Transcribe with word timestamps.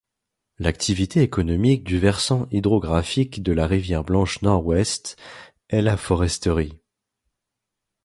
L’activité 0.57 1.21
économique 1.21 1.83
du 1.83 1.99
versant 1.99 2.47
hydrographique 2.49 3.43
de 3.43 3.51
la 3.53 3.67
rivière 3.67 4.03
Blanche 4.03 4.41
Nord-Ouest 4.41 5.15
est 5.69 5.83
la 5.83 5.95
foresterie. 5.95 6.79